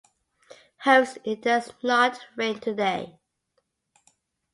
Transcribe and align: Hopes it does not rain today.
Hopes 0.79 1.19
it 1.23 1.43
does 1.43 1.73
not 1.83 2.19
rain 2.35 2.59
today. 2.59 3.19